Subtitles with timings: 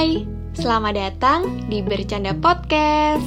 [0.00, 0.24] Hai,
[0.56, 3.20] selamat datang di Bercanda Podcast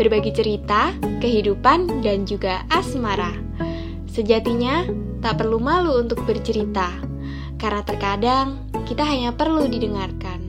[0.00, 3.36] Berbagi cerita, kehidupan, dan juga asmara
[4.08, 4.88] Sejatinya,
[5.20, 6.88] tak perlu malu untuk bercerita
[7.60, 10.40] Karena terkadang, kita hanya perlu didengarkan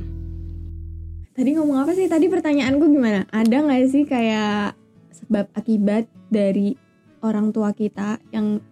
[1.35, 2.07] Tadi ngomong apa sih?
[2.07, 3.27] Tadi pertanyaanku gimana?
[3.27, 4.71] Ada nggak sih kayak
[5.19, 6.79] sebab akibat dari
[7.19, 8.63] orang tua kita yang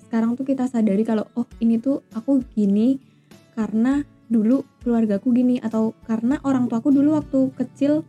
[0.00, 2.96] sekarang tuh kita sadari kalau oh ini tuh aku gini
[3.52, 8.02] karena dulu keluargaku gini atau karena orang tuaku dulu waktu kecil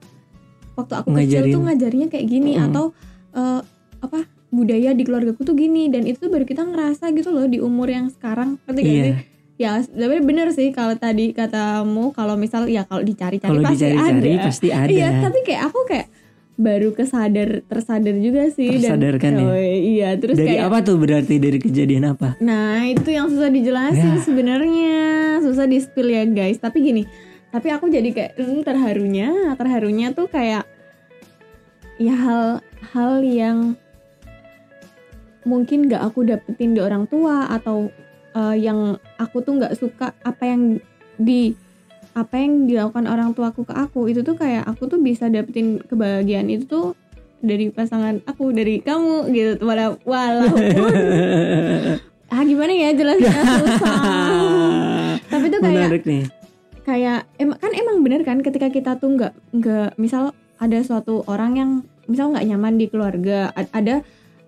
[0.74, 1.54] waktu aku kecil Ngajarin.
[1.54, 2.66] tuh ngajarinya kayak gini Mm.
[2.66, 2.86] atau
[3.32, 3.62] eh,
[4.00, 7.60] apa budaya di keluargaku tuh gini dan itu tuh baru kita ngerasa gitu loh di
[7.60, 9.00] umur yang sekarang ngerti gak sih?
[9.04, 9.16] Iya,
[9.56, 14.44] Ya, tapi bener sih kalau tadi katamu kalau misal ya kalau dicari-cari pasti ada.
[14.44, 14.92] pasti ada.
[14.92, 16.08] Iya, tapi kayak aku kayak
[16.56, 19.48] baru kesadar tersadar juga sih Tersadarkan dan ya?
[19.52, 22.40] Oh, iya, terus dari kayak apa tuh berarti dari kejadian apa?
[22.40, 24.24] Nah, itu yang susah dijelasin Ya.
[24.24, 24.96] sebenarnya.
[25.44, 26.56] Susah di spill ya, guys.
[26.64, 27.04] Tapi gini,
[27.52, 29.30] tapi aku jadi kayak hmm, terharunya,
[29.60, 30.64] terharunya tuh kayak
[32.00, 33.58] ya hal-hal yang
[35.46, 37.92] mungkin gak aku dapetin di orang tua atau
[38.36, 40.82] eh, yang aku tuh nggak suka apa yang
[41.16, 41.56] di
[42.16, 46.48] apa yang dilakukan orang tuaku ke aku itu tuh kayak aku tuh bisa dapetin kebahagiaan
[46.48, 46.86] itu tuh
[47.44, 50.64] dari pasangan aku dari kamu gitu Wala- walaupun
[52.34, 56.24] ah gimana ya jelasnya susah tapi tuh kayak Menarik nih.
[56.82, 61.52] kayak emang kan emang bener kan ketika kita tuh nggak nggak misal ada suatu orang
[61.54, 61.72] yang
[62.08, 64.02] misal nggak nyaman di keluarga ada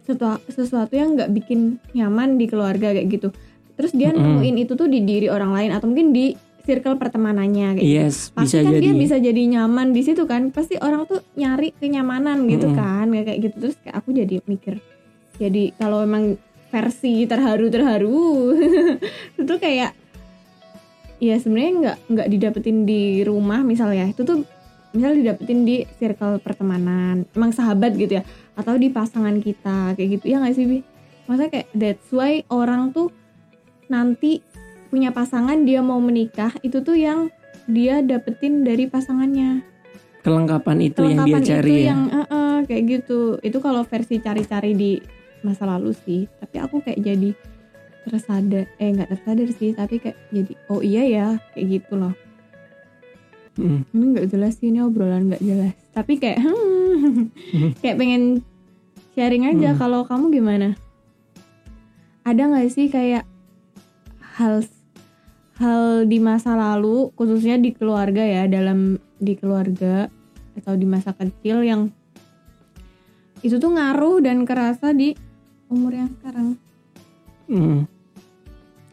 [0.08, 3.30] sesuatu sesuatu yang nggak bikin nyaman di keluarga kayak gitu
[3.76, 4.40] terus dia Mm-mm.
[4.40, 6.34] nemuin itu tuh di diri orang lain atau mungkin di
[6.68, 7.96] circle pertemanannya kayak gitu.
[7.96, 8.84] Yes, pasti bisa kan jadi.
[8.84, 12.78] dia bisa jadi nyaman di situ kan pasti orang tuh nyari kenyamanan gitu Mm-mm.
[12.78, 14.84] kan kayak kayak gitu terus kayak aku jadi mikir
[15.40, 16.36] jadi kalau emang
[16.68, 18.52] versi terharu terharu
[19.42, 19.96] itu kayak
[21.24, 24.44] ya sebenarnya nggak nggak didapetin di rumah misalnya itu tuh
[24.91, 28.24] misal didapetin di circle pertemanan emang sahabat gitu ya
[28.59, 30.80] atau di pasangan kita kayak gitu ya nggak sih bi
[31.25, 33.09] maksudnya kayak that's why orang tuh
[33.88, 34.44] nanti
[34.88, 37.28] punya pasangan dia mau menikah itu tuh yang
[37.66, 39.62] dia dapetin dari pasangannya
[40.20, 41.88] Kelengkapan itu yang dia Kelengkapan cari itu ya.
[41.88, 44.92] yang eh, eh, kayak gitu itu kalau versi cari-cari di
[45.40, 47.30] masa lalu sih tapi aku kayak jadi
[48.03, 52.16] tersadar eh nggak tersadar sih tapi kayak jadi oh iya ya kayak gitu loh
[53.58, 53.90] Mm.
[53.90, 57.34] ini nggak jelas sih ini obrolan nggak jelas tapi kayak hmm,
[57.81, 58.46] kayak pengen
[59.12, 59.80] sharing aja Hmm.
[59.81, 60.78] kalau kamu gimana
[62.22, 63.26] ada nggak sih kayak
[64.38, 64.62] hal
[65.57, 70.09] hal di masa lalu khususnya di keluarga ya dalam di keluarga
[70.57, 71.90] atau di masa kecil yang
[73.41, 75.13] itu tuh ngaruh dan kerasa di
[75.69, 76.57] umur yang sekarang
[77.47, 77.88] Mm.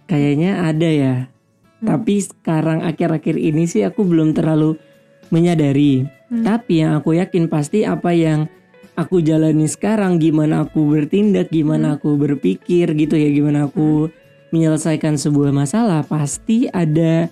[0.07, 1.15] Kayaknya ada ya.
[1.83, 1.87] Hmm.
[1.91, 4.79] Tapi sekarang akhir-akhir ini sih aku belum terlalu
[5.35, 6.07] menyadari.
[6.31, 6.45] Hmm.
[6.47, 8.47] Tapi yang aku yakin pasti apa yang
[8.95, 11.57] aku jalani sekarang, gimana aku bertindak, Hmm.
[11.57, 14.09] gimana aku berpikir gitu ya, gimana aku
[14.55, 17.27] menyelesaikan sebuah masalah, pasti ada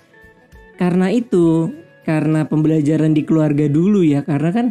[0.75, 1.71] karena itu,
[2.03, 4.67] karena pembelajaran di keluarga dulu ya, karena kan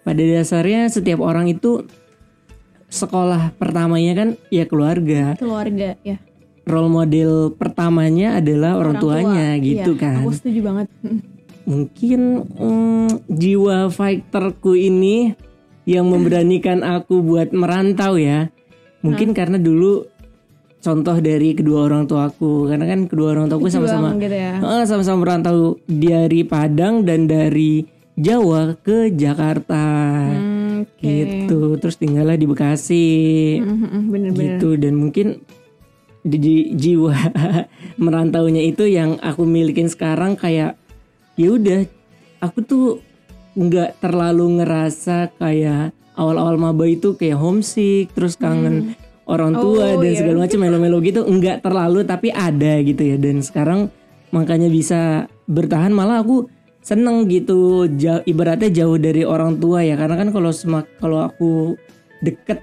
[0.00, 1.84] pada dasarnya setiap orang itu
[2.90, 5.36] sekolah pertamanya kan ya keluarga.
[5.36, 6.16] Keluarga ya.
[6.66, 9.18] Role model pertamanya adalah orang, tua.
[9.20, 10.16] tuanya gitu Iya, kan.
[10.22, 10.86] aku setuju banget.
[11.70, 15.34] Mungkin mm, jiwa fighterku ini
[15.86, 18.50] yang memberanikan aku buat merantau ya.
[19.00, 20.04] Mungkin karena dulu
[20.80, 22.68] contoh dari kedua orang tuaku.
[22.68, 24.58] Karena kan kedua orang tuaku sama-sama gitu ya?
[24.88, 27.84] Sama-sama merantau dari Padang dan dari
[28.20, 29.84] Jawa ke Jakarta.
[30.28, 31.00] Hmm, oke.
[31.00, 31.60] Gitu.
[31.80, 33.08] Terus tinggallah di Bekasi.
[33.62, 34.58] Mm-mm, bener-bener.
[34.58, 34.68] Gitu.
[34.76, 35.40] Dan mungkin
[36.20, 37.16] di, jiwa
[38.02, 40.76] merantaunya itu yang aku milikin sekarang kayak
[41.40, 41.80] ya udah
[42.44, 42.86] aku tuh
[43.56, 48.92] nggak terlalu ngerasa kayak awal-awal maba itu kayak homesick terus kangen
[49.30, 50.18] orang tua Oh, dan iya.
[50.18, 51.22] segala macam melo-melo gitu.
[51.22, 53.16] Nggak terlalu tapi ada gitu ya.
[53.16, 53.94] Dan sekarang
[54.34, 55.94] makanya bisa bertahan.
[55.94, 56.50] Malah aku
[56.82, 59.94] seneng gitu jauh, ibaratnya jauh dari orang tua ya.
[59.94, 61.78] Karena kan kalau semak kalau aku
[62.26, 62.58] deket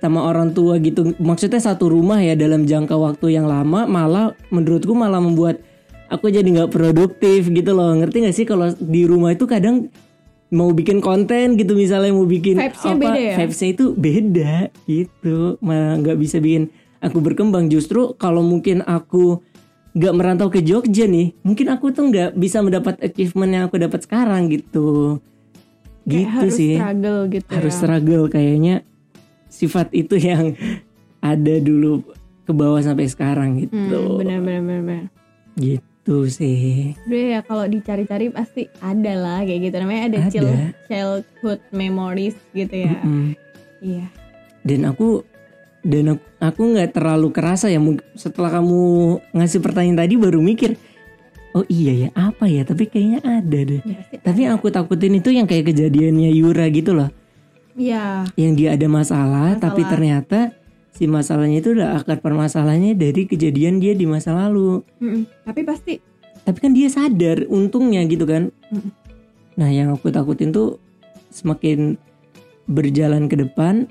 [0.00, 4.96] sama orang tua gitu maksudnya satu rumah ya dalam jangka waktu yang lama malah menurutku
[4.96, 5.60] malah membuat
[6.08, 7.92] aku jadi nggak produktif gitu loh.
[8.00, 9.92] Ngerti nggak sih kalau di rumah itu kadang
[10.50, 13.34] mau bikin konten gitu misalnya mau bikin Vibes-nya apa beda ya?
[13.38, 14.54] vibes-nya itu beda
[14.84, 16.68] gitu malah nggak bisa bikin
[16.98, 19.38] aku berkembang justru kalau mungkin aku
[19.90, 24.02] nggak merantau ke Jogja nih mungkin aku tuh nggak bisa mendapat achievement yang aku dapat
[24.02, 25.18] sekarang gitu
[26.00, 27.78] Kayak gitu harus sih struggle gitu harus ya.
[27.78, 28.74] struggle kayaknya
[29.46, 30.54] sifat itu yang
[31.20, 32.02] ada dulu
[32.42, 35.02] ke bawah sampai sekarang gitu Hmm, bener bener bener.
[35.56, 40.30] gitu gitu sih Udah ya kalau dicari-cari pasti ada lah kayak gitu namanya ada, Ada.
[40.32, 42.96] child- childhood memories gitu ya.
[42.98, 43.36] Mm-mm.
[43.80, 44.06] Iya.
[44.60, 45.24] dan aku
[45.80, 46.04] dan
[46.38, 47.80] aku nggak terlalu kerasa ya
[48.12, 48.80] setelah kamu
[49.32, 50.76] ngasih pertanyaan tadi baru mikir
[51.52, 55.32] oh iya ya apa ya tapi kayaknya ada deh Ya, tapi yang aku takutin itu
[55.32, 57.08] yang kayak kejadiannya Yura gitu loh
[57.72, 58.28] Iya.
[58.34, 59.62] yang dia ada masalah, Masalah.
[59.62, 60.52] tapi ternyata
[60.94, 64.82] si masalahnya itu udah akar permasalahannya dari kejadian dia di masa lalu.
[65.00, 65.26] Mm-mm.
[65.46, 65.94] Tapi pasti.
[66.40, 68.50] Tapi kan dia sadar untungnya gitu kan.
[68.72, 68.90] Mm.
[69.58, 70.80] nah yang aku takutin tuh
[71.28, 72.00] semakin
[72.64, 73.90] berjalan ke depan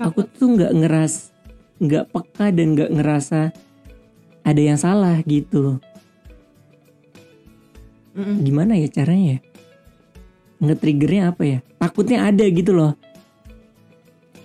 [0.00, 1.36] aku tuh nggak ngeras
[1.82, 3.52] nggak peka dan nggak ngerasa
[4.40, 5.82] ada yang salah gitu
[8.10, 8.42] Mm-mm.
[8.42, 9.40] gimana ya caranya ya?
[10.60, 11.58] Nge-triggernya apa ya?
[11.78, 12.92] Takutnya ada gitu loh.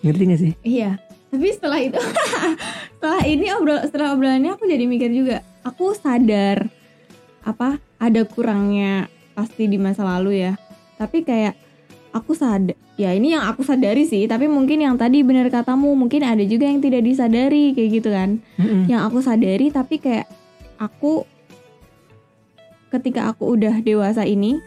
[0.06, 0.54] Ngerti gak sih?
[0.64, 1.02] Iya.
[1.36, 2.00] Tapi setelah itu
[2.96, 5.44] setelah ini obrol setelah obrolannya aku jadi mikir juga.
[5.68, 6.72] Aku sadar
[7.44, 10.56] apa ada kurangnya pasti di masa lalu ya.
[10.96, 11.60] Tapi kayak
[12.16, 16.24] aku sadar ya ini yang aku sadari sih, tapi mungkin yang tadi benar katamu mungkin
[16.24, 18.40] ada juga yang tidak disadari kayak gitu kan.
[18.56, 18.88] Mm-mm.
[18.88, 20.32] Yang aku sadari tapi kayak
[20.80, 21.28] aku
[22.96, 24.64] ketika aku udah dewasa ini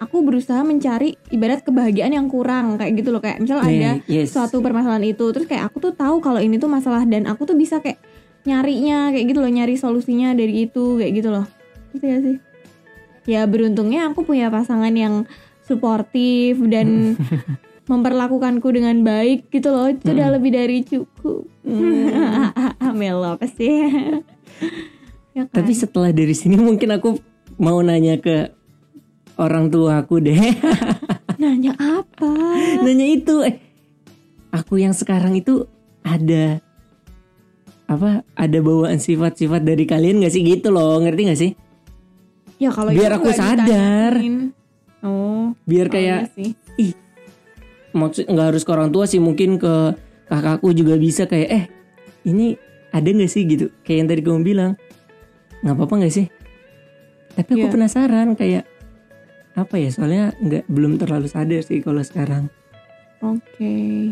[0.00, 4.32] aku berusaha mencari ibarat kebahagiaan yang kurang kayak gitu loh kayak misal ada Yeah, yes.
[4.32, 7.54] suatu permasalahan itu terus kayak aku tuh tahu kalau ini tuh masalah dan aku tuh
[7.54, 8.00] bisa kayak
[8.42, 11.44] nyarinya kayak gitu loh nyari solusinya dari itu kayak gitu loh
[11.92, 12.36] Ngerti gak sih
[13.28, 15.28] ya beruntungnya aku punya pasangan yang
[15.62, 17.14] suportif dan
[17.90, 20.34] memperlakukanku dengan baik gitu loh itu udah Mm.
[20.40, 21.44] lebih dari cukup
[23.00, 23.70] Melo apa sih
[25.36, 25.54] ya kan?
[25.62, 27.18] Tapi setelah dari sini mungkin aku
[27.58, 28.50] mau nanya ke
[29.40, 30.36] orang tua aku deh.
[31.40, 32.28] nanya apa
[32.84, 33.56] nanya itu eh
[34.52, 35.64] aku yang sekarang itu
[36.02, 36.60] ada
[37.86, 41.52] apa ada bawaan sifat-sifat dari kalian gak sih gitu loh ngerti gak sih
[42.60, 44.20] ya kalau Biar aku sadar.
[44.20, 44.52] ditanyain.
[45.00, 46.92] oh biar oh kayak iya sih.
[47.90, 49.96] maksud nggak harus ke orang tua sih mungkin ke
[50.28, 51.64] kakakku juga bisa kayak eh
[52.22, 52.54] ini
[52.92, 54.72] ada nggak sih gitu kayak yang tadi kamu bilang
[55.64, 56.26] nggak apa-apa nggak sih
[57.32, 57.72] tapi aku Iya.
[57.72, 58.64] penasaran kayak
[59.60, 62.48] apa ya soalnya nggak belum terlalu sadar sih kalau sekarang
[63.20, 64.10] Oke.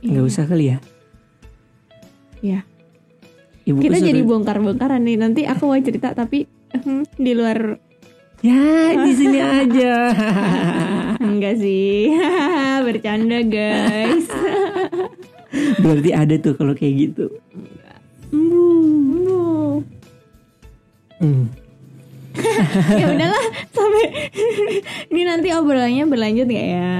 [0.00, 0.24] nggak Iya.
[0.24, 0.78] usah kali ya.
[3.62, 5.14] Ibuku Kita suruh- jadi bongkar-bongkaran nih.
[5.14, 7.78] Nanti aku mau cerita tapi ehem, di luar
[8.42, 8.58] ya
[8.98, 9.94] di sini aja
[11.22, 12.10] enggak sih.
[12.88, 14.26] Bercanda, guys.
[15.82, 17.30] berarti ada tuh kalau kayak gitu
[18.32, 19.84] Embu.
[21.20, 21.46] Hmm.
[23.00, 24.04] ya udahlah sampai
[25.12, 26.94] ini nanti obrolannya berlanjut nggak ya?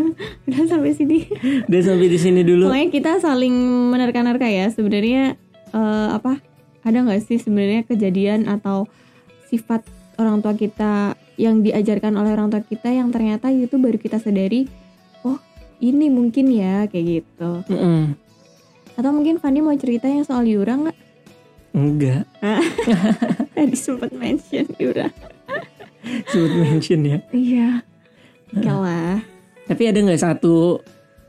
[0.46, 1.26] Udah sampai sini.
[1.66, 3.54] udah sampai di sini dulu Pokoknya kita saling
[3.90, 4.70] menerka-nerka ya.
[4.70, 5.34] Sebenarnya
[5.74, 6.38] eh, apa?
[6.86, 8.86] Ada nggak sih sebenarnya kejadian atau
[9.50, 9.82] sifat
[10.16, 14.64] orang tua kita yang diajarkan oleh orang tua kita yang ternyata itu baru kita sadari,
[15.26, 15.36] oh
[15.82, 17.50] ini mungkin ya kayak gitu.
[17.68, 18.16] Mm-mm.
[18.96, 20.96] Atau mungkin Fandi mau cerita yang soal Yura nggak?
[21.76, 22.24] Enggak
[23.54, 25.12] Tadi sempat mention Yura.
[26.26, 27.68] sebut mention ya Iya.
[28.48, 29.20] Oke lah.
[29.66, 30.80] Tapi ada nggak satu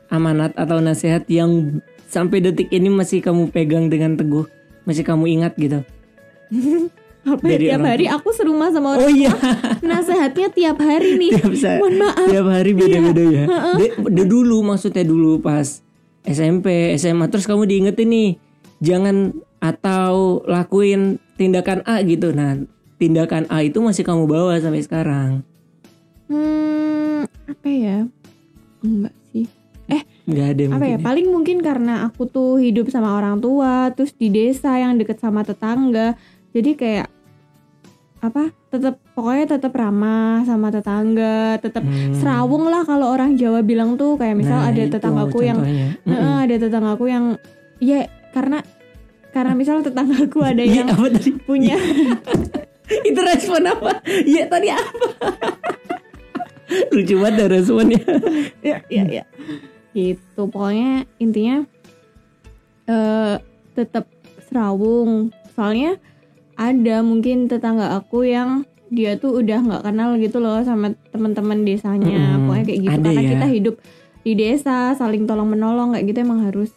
[0.08, 4.46] amanat atau nasihat yang sampai detik ini masih kamu pegang dengan teguh,
[4.84, 5.82] masih kamu ingat gitu?
[7.20, 9.34] Apa ya, Dari tiap orang hari aku serumah sama orang Oh iya,
[9.82, 11.30] Nasehatnya tiap hari nih.
[11.36, 12.24] tiap saat, Mohon maaf.
[12.24, 13.44] tiap hari beda-beda ya.
[13.74, 15.82] De- de- dulu maksudnya dulu pas
[16.22, 18.28] SMP, SMA terus kamu diingetin nih,
[18.78, 22.30] jangan atau lakuin tindakan A gitu.
[22.30, 22.58] Nah,
[22.96, 25.30] tindakan A itu masih kamu bawa sampai sekarang.
[26.28, 27.98] Hmm, apa ya?
[28.80, 29.46] Enggak sih.
[30.28, 30.92] Nggak ada Apa mungkin.
[30.92, 30.98] ya?
[31.00, 35.40] Paling mungkin karena aku tuh hidup sama orang tua, terus di desa yang deket sama
[35.40, 36.20] tetangga.
[36.52, 37.08] Jadi kayak
[38.20, 38.52] apa?
[38.68, 42.12] Tetap pokoknya tetap ramah sama tetangga, tetap Hmm.
[42.12, 45.58] serawung lah kalau orang Jawa bilang tuh kayak misal Nah, ada tetanggaku yang.
[45.64, 46.44] Heeh, Mm-mm.
[46.44, 47.24] ada tetanggaku yang
[47.80, 48.04] ya
[48.36, 48.60] karena
[49.38, 51.30] karena misal tetanggaku ada yang apa tadi?
[51.46, 51.78] punya
[53.08, 54.02] itu respon apa?
[54.26, 55.06] Iya tadi apa?
[56.92, 58.02] Lucu banget dah responnya.
[58.60, 59.24] ya ya ya
[59.94, 61.56] gitu pokoknya intinya
[62.90, 63.36] eh
[63.78, 64.10] tetap
[64.50, 65.96] serawung soalnya
[66.58, 72.34] ada mungkin tetangga aku yang dia tuh udah nggak kenal gitu loh sama teman-teman desanya
[72.34, 72.48] Mm-mm.
[72.48, 73.30] pokoknya kayak gitu Ada karena ya.
[73.36, 73.74] kita hidup
[74.24, 76.72] di desa saling tolong menolong kayak gitu emang harus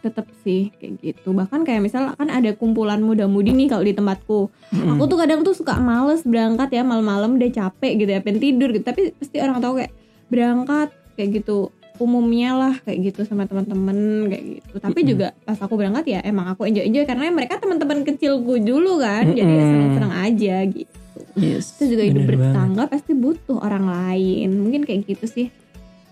[0.00, 4.48] tetap sih kayak gitu bahkan kayak misal kan ada kumpulan muda-mudi nih kalau di tempatku
[4.70, 4.94] Mm-mm.
[4.94, 8.70] Aku tuh kadang tuh suka males berangkat ya malam-malam udah capek gitu ya pengen tidur
[8.70, 9.92] gitu tapi pasti orang tahu kayak
[10.28, 15.10] berangkat kayak gitu umumnya lah kayak gitu sama teman-teman kayak gitu tapi Mm-mm.
[15.10, 19.26] juga pas aku berangkat ya emang aku enjoy enjoy karena mereka teman-teman kecilku dulu kan
[19.28, 20.94] jadi ya seneng-seneng aja gitu
[21.34, 21.74] Yes.
[21.74, 22.86] terus juga hidup bener banget.
[22.88, 25.46] pasti butuh orang lain mungkin kayak gitu sih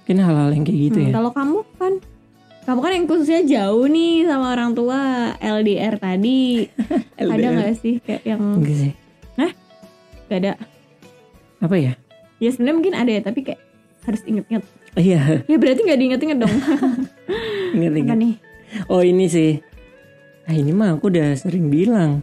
[0.03, 1.13] Mungkin hal-hal yang kayak gitu Hmm, ya.
[1.15, 1.93] kalau kamu kan
[2.67, 4.99] kamu kan yang khususnya jauh nih sama orang tua
[5.39, 6.67] LDR tadi
[7.15, 7.53] ada LDR.
[7.55, 8.93] nggak sih kayak yang Enggak sih.
[10.27, 10.53] gak ada
[11.63, 11.93] Apa ya?
[12.37, 13.63] ya sebenarnya mungkin ada ya tapi kayak
[14.03, 18.17] harus inget-inget Iya, ya berarti nggak diinget-inget dong apa ingat-ingat.
[18.17, 18.35] nih
[18.91, 19.63] Oh ini sih.
[20.47, 22.23] Nah ini mah aku udah sering bilang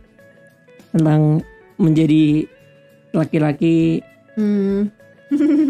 [0.91, 1.41] tentang
[1.79, 2.45] menjadi
[3.15, 4.03] laki-laki
[4.35, 4.91] hmm.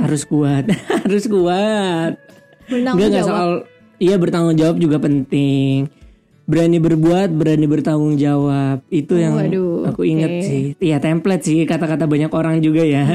[0.01, 0.68] harus kuat,
[1.06, 2.18] harus kuat.
[2.68, 3.51] Bertanggung Enggak soal
[4.04, 5.88] iya bertanggung jawab juga penting.
[6.44, 8.84] Berani berbuat, berani bertanggung jawab.
[8.92, 10.44] Itu yang Waduh, aku inget oke.
[10.44, 10.64] sih.
[10.84, 13.08] Iya template sih kata-kata banyak orang juga ya.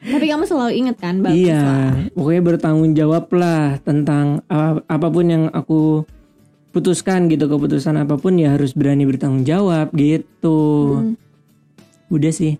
[0.00, 1.92] tapi kamu selalu inget kan bagus iya, lah.
[2.16, 6.08] pokoknya bertanggung jawab lah tentang apa- apa pun yang aku
[6.72, 10.58] putuskan gitu, keputusan apa pun ya harus berani bertanggung jawab gitu.
[10.98, 11.14] Hmm.
[12.10, 12.56] Udah sih.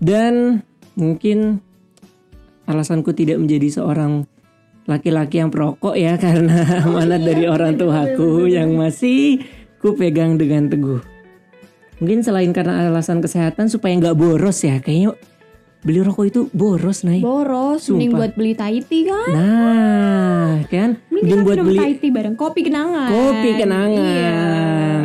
[0.00, 0.64] Dan
[0.98, 1.62] mungkin
[2.64, 4.24] alasanku tidak menjadi seorang
[4.84, 9.40] laki-laki yang perokok ya karena amanat dari orang tuaku yang masih
[9.80, 11.00] ku pegang dengan teguh.
[12.02, 15.14] Mungkin selain karena alasan kesehatan supaya nggak boros ya, kayaknya
[15.84, 17.20] beli rokok itu boros nih.
[17.20, 19.28] boros mending buat beli Thai tea kan?
[19.36, 20.96] Nah, kan?
[21.12, 23.12] Mending buat beli Thai tea bareng kopi kenangan.
[23.12, 23.58] Kopi iya.
[23.60, 25.04] Kenangan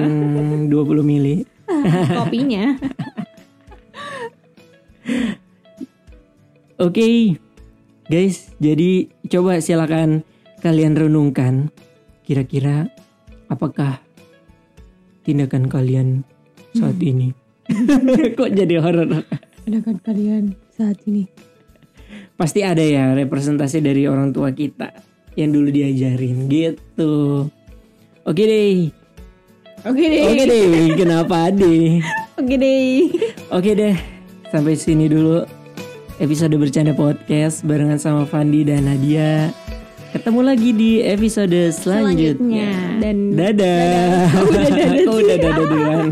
[0.71, 1.43] 20 mili.
[2.15, 2.73] kopinya.
[6.79, 7.35] Oke,
[8.07, 10.25] guys, jadi coba silakan
[10.59, 11.69] kalian renungkan
[12.25, 12.89] kira-kira
[13.45, 14.01] apakah
[15.21, 16.25] tindakan kalian
[16.73, 17.31] saat ini?
[18.37, 19.21] Kok jadi horor?
[19.69, 21.29] ada kan kalian saat ini.
[22.33, 24.89] Pasti ada ya representasi dari orang tua kita
[25.37, 27.45] yang dulu diajarin gitu.
[28.25, 28.89] Oke deh,
[29.85, 30.23] oke deh.
[30.25, 30.67] Oke deh,
[30.97, 32.01] kenapa deh?
[32.41, 33.13] oke deh.
[33.53, 33.95] Oke deh,
[34.49, 35.58] sampai sini dulu
[36.19, 39.55] episode bercanda podcast barengan sama Fandi dan Nadia.
[40.11, 42.75] Ketemu lagi di episode selanjutnya.
[42.75, 44.27] selanjutnya dan Dadah.
[44.51, 44.89] Dadah.
[44.99, 45.05] Sih?
[45.07, 46.09] udah dadah duluan?